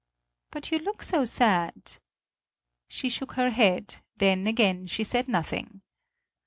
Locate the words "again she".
4.47-5.03